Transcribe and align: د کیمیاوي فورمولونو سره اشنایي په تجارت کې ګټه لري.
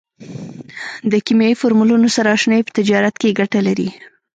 د 1.11 1.13
کیمیاوي 1.25 1.59
فورمولونو 1.61 2.07
سره 2.15 2.27
اشنایي 2.37 2.63
په 2.65 2.71
تجارت 2.77 3.15
کې 3.21 3.35
ګټه 3.39 3.59
لري. 3.67 3.89